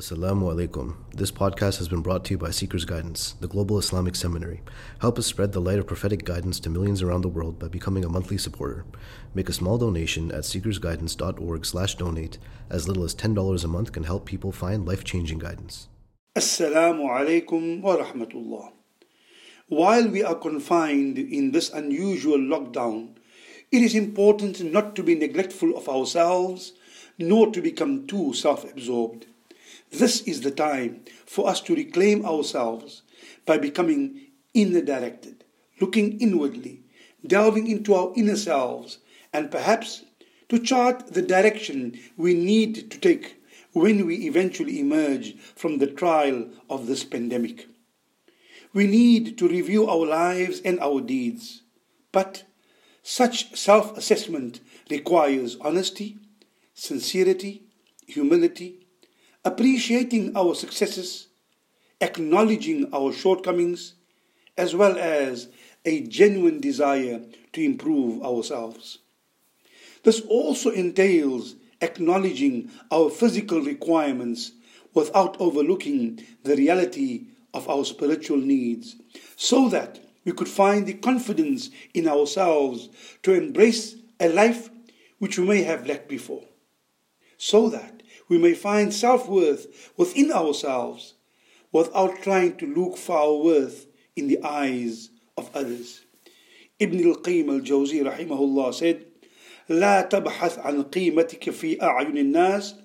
Assalamu 0.00 0.50
alaikum. 0.50 0.94
This 1.14 1.30
podcast 1.30 1.76
has 1.76 1.86
been 1.86 2.00
brought 2.00 2.24
to 2.24 2.30
you 2.30 2.38
by 2.38 2.48
SeekersGuidance, 2.48 3.38
the 3.40 3.46
Global 3.46 3.78
Islamic 3.78 4.16
Seminary. 4.16 4.62
Help 5.02 5.18
us 5.18 5.26
spread 5.26 5.52
the 5.52 5.60
light 5.60 5.78
of 5.78 5.86
prophetic 5.86 6.24
guidance 6.24 6.58
to 6.60 6.70
millions 6.70 7.02
around 7.02 7.20
the 7.20 7.28
world 7.28 7.58
by 7.58 7.68
becoming 7.68 8.02
a 8.02 8.08
monthly 8.08 8.38
supporter. 8.38 8.86
Make 9.34 9.50
a 9.50 9.52
small 9.52 9.76
donation 9.76 10.32
at 10.32 10.44
seekersguidance.org 10.44 11.66
slash 11.66 11.96
donate. 11.96 12.38
As 12.70 12.88
little 12.88 13.04
as 13.04 13.14
$10 13.14 13.62
a 13.62 13.68
month 13.68 13.92
can 13.92 14.04
help 14.04 14.24
people 14.24 14.52
find 14.52 14.86
life-changing 14.86 15.38
guidance. 15.38 15.88
Assalamu 16.34 17.04
alaikum 17.06 17.82
wa 17.82 17.98
rahmatullah. 17.98 18.72
While 19.68 20.08
we 20.08 20.24
are 20.24 20.34
confined 20.34 21.18
in 21.18 21.52
this 21.52 21.68
unusual 21.68 22.38
lockdown, 22.38 23.16
it 23.70 23.82
is 23.82 23.94
important 23.94 24.62
not 24.64 24.96
to 24.96 25.02
be 25.02 25.14
neglectful 25.14 25.76
of 25.76 25.90
ourselves 25.90 26.72
nor 27.18 27.52
to 27.52 27.60
become 27.60 28.06
too 28.06 28.32
self-absorbed. 28.32 29.26
This 29.90 30.22
is 30.22 30.42
the 30.42 30.50
time 30.50 31.04
for 31.26 31.48
us 31.48 31.60
to 31.62 31.74
reclaim 31.74 32.24
ourselves 32.24 33.02
by 33.44 33.58
becoming 33.58 34.28
inner 34.54 34.80
directed, 34.80 35.44
looking 35.80 36.20
inwardly, 36.20 36.82
delving 37.26 37.66
into 37.66 37.94
our 37.94 38.12
inner 38.16 38.36
selves, 38.36 38.98
and 39.32 39.50
perhaps 39.50 40.04
to 40.48 40.58
chart 40.58 41.08
the 41.14 41.22
direction 41.22 41.98
we 42.16 42.34
need 42.34 42.90
to 42.90 42.98
take 42.98 43.40
when 43.72 44.06
we 44.06 44.26
eventually 44.26 44.80
emerge 44.80 45.36
from 45.38 45.78
the 45.78 45.86
trial 45.86 46.48
of 46.68 46.86
this 46.86 47.04
pandemic. 47.04 47.68
We 48.72 48.86
need 48.86 49.38
to 49.38 49.48
review 49.48 49.88
our 49.88 50.06
lives 50.06 50.60
and 50.64 50.78
our 50.80 51.00
deeds, 51.00 51.62
but 52.12 52.44
such 53.02 53.56
self 53.56 53.96
assessment 53.96 54.60
requires 54.88 55.56
honesty, 55.60 56.18
sincerity, 56.74 57.64
humility, 58.06 58.79
appreciating 59.44 60.36
our 60.36 60.54
successes, 60.54 61.28
acknowledging 62.00 62.92
our 62.92 63.12
shortcomings, 63.12 63.94
as 64.56 64.74
well 64.74 64.98
as 64.98 65.48
a 65.84 66.02
genuine 66.02 66.60
desire 66.60 67.22
to 67.52 67.62
improve 67.62 68.22
ourselves. 68.22 68.98
This 70.02 70.20
also 70.20 70.70
entails 70.70 71.56
acknowledging 71.80 72.70
our 72.90 73.08
physical 73.10 73.60
requirements 73.60 74.52
without 74.92 75.40
overlooking 75.40 76.24
the 76.42 76.56
reality 76.56 77.26
of 77.54 77.68
our 77.68 77.84
spiritual 77.84 78.36
needs, 78.36 78.96
so 79.36 79.68
that 79.68 80.00
we 80.24 80.32
could 80.32 80.48
find 80.48 80.86
the 80.86 80.94
confidence 80.94 81.70
in 81.94 82.06
ourselves 82.06 82.88
to 83.22 83.32
embrace 83.32 83.96
a 84.20 84.28
life 84.28 84.68
which 85.18 85.38
we 85.38 85.46
may 85.46 85.62
have 85.62 85.86
lacked 85.86 86.08
before, 86.08 86.44
so 87.39 87.69
that 87.69 88.01
we 88.29 88.37
may 88.37 88.53
find 88.53 88.93
self 88.93 89.27
worth 89.27 89.91
within 89.97 90.31
ourselves 90.31 91.13
without 91.71 92.21
trying 92.21 92.55
to 92.57 92.65
look 92.65 92.97
for 92.97 93.17
our 93.17 93.35
worth 93.35 93.87
in 94.15 94.27
the 94.27 94.41
eyes 94.43 95.09
of 95.37 95.49
others. 95.53 96.05
Ibn 96.79 96.99
al-Qayyim 97.09 97.49
al-Jawzi 97.49 98.01
rahimahullah 98.03 98.73
said, 98.73 99.05
لا 99.69 100.01
تبحث 100.09 100.59
عن 100.59 100.83
قيمتك 100.83 101.49
في 101.49 101.81
أعين 101.81 102.17
الناس 102.17 102.75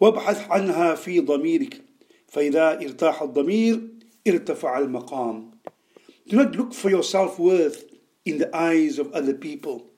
وابحث 0.00 0.50
عنها 0.50 0.94
في 0.94 1.20
ضميرك 1.20 1.80
فإذا 2.28 2.80
ارتاح 2.82 3.22
الضمير 3.22 3.88
ارتفع 4.26 4.78
المقام 4.78 5.50
Do 6.26 6.36
not 6.36 6.56
look 6.56 6.72
for 6.72 6.88
your 6.88 7.02
self-worth 7.02 7.84
in 8.24 8.38
the 8.38 8.56
eyes 8.56 8.98
of 8.98 9.12
other 9.12 9.34
people. 9.34 9.90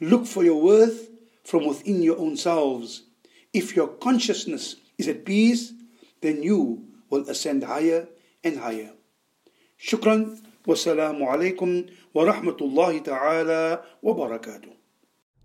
Look 0.00 0.26
for 0.26 0.42
your 0.42 0.60
worth 0.60 1.08
from 1.44 1.66
within 1.66 2.02
your 2.02 2.18
own 2.18 2.36
selves 2.36 3.02
if 3.55 3.75
your 3.75 3.87
consciousness 3.87 4.75
is 4.97 5.07
at 5.07 5.23
peace, 5.25 5.71
then 6.21 6.43
you 6.43 6.85
will 7.09 7.27
ascend 7.29 7.63
higher 7.63 8.07
and 8.43 8.59
higher. 8.59 8.91
Shukran. 9.79 10.41
Alaikum 10.67 11.91
wa 12.11 12.23
rahmatullahi 12.25 13.03
ta'ala 13.03 13.83
barakatuh. 14.03 14.73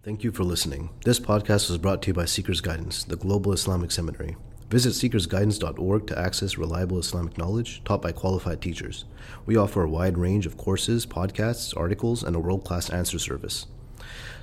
Thank 0.02 0.24
you 0.24 0.32
for 0.32 0.44
listening. 0.44 0.88
This 1.04 1.20
podcast 1.20 1.68
was 1.68 1.76
brought 1.76 2.00
to 2.02 2.08
you 2.08 2.14
by 2.14 2.24
SeekersGuidance, 2.24 3.06
the 3.06 3.16
Global 3.16 3.52
Islamic 3.52 3.90
Seminary. 3.90 4.36
Visit 4.70 4.94
seekersguidance.org 4.94 6.06
to 6.06 6.18
access 6.18 6.56
reliable 6.56 6.98
Islamic 6.98 7.36
knowledge 7.36 7.84
taught 7.84 8.00
by 8.00 8.12
qualified 8.12 8.62
teachers. 8.62 9.04
We 9.44 9.56
offer 9.56 9.82
a 9.82 9.90
wide 9.90 10.16
range 10.16 10.46
of 10.46 10.56
courses, 10.56 11.04
podcasts, 11.04 11.76
articles, 11.76 12.22
and 12.22 12.34
a 12.34 12.40
world 12.40 12.64
class 12.64 12.88
answer 12.88 13.18
service. 13.18 13.66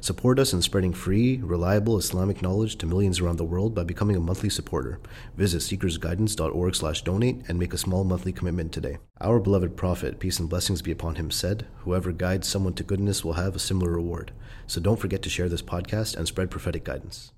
Support 0.01 0.39
us 0.39 0.53
in 0.53 0.61
spreading 0.61 0.93
free, 0.93 1.37
reliable 1.37 1.97
Islamic 1.97 2.41
knowledge 2.41 2.77
to 2.77 2.85
millions 2.85 3.19
around 3.19 3.37
the 3.37 3.43
world 3.43 3.73
by 3.73 3.83
becoming 3.83 4.15
a 4.15 4.19
monthly 4.19 4.49
supporter. 4.49 4.99
Visit 5.35 5.59
seekersguidance.org 5.59 6.75
slash 6.75 7.01
donate 7.01 7.41
and 7.47 7.57
make 7.59 7.73
a 7.73 7.77
small 7.77 8.03
monthly 8.03 8.31
commitment 8.31 8.71
today. 8.71 8.97
Our 9.19 9.39
beloved 9.39 9.75
Prophet, 9.75 10.19
peace 10.19 10.39
and 10.39 10.49
blessings 10.49 10.81
be 10.81 10.91
upon 10.91 11.15
him, 11.15 11.31
said, 11.31 11.65
Whoever 11.79 12.11
guides 12.11 12.47
someone 12.47 12.73
to 12.75 12.83
goodness 12.83 13.23
will 13.23 13.33
have 13.33 13.55
a 13.55 13.59
similar 13.59 13.91
reward. 13.91 14.31
So 14.67 14.79
don't 14.79 14.99
forget 14.99 15.21
to 15.23 15.29
share 15.29 15.49
this 15.49 15.61
podcast 15.61 16.15
and 16.15 16.27
spread 16.27 16.51
prophetic 16.51 16.83
guidance. 16.83 17.31